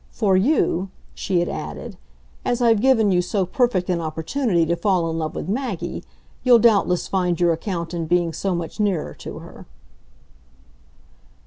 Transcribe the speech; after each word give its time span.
For 0.09 0.35
you," 0.35 0.89
she 1.13 1.41
had 1.41 1.47
added, 1.47 1.95
"as 2.43 2.59
I've 2.59 2.81
given 2.81 3.11
you 3.11 3.21
so 3.21 3.45
perfect 3.45 3.87
an 3.87 4.01
opportunity 4.01 4.65
to 4.65 4.75
fall 4.75 5.07
in 5.11 5.19
love 5.19 5.35
with 5.35 5.47
Maggie, 5.47 6.03
you'll 6.43 6.57
doubtless 6.57 7.07
find 7.07 7.39
your 7.39 7.53
account 7.53 7.93
in 7.93 8.07
being 8.07 8.33
so 8.33 8.55
much 8.55 8.79
nearer 8.79 9.13
to 9.19 9.37
her." 9.37 9.67